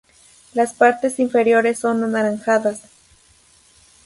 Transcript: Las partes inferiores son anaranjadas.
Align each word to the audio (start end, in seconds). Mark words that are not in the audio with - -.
Las 0.55 0.73
partes 0.73 1.19
inferiores 1.19 1.77
son 1.77 2.03
anaranjadas. 2.03 2.81